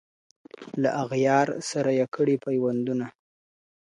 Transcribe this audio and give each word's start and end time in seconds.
له 0.81 0.89
اغيار 1.03 1.47
سره 1.69 1.91
يې 1.97 2.05
كړي 2.15 2.35
پيوندونه. 2.43 3.05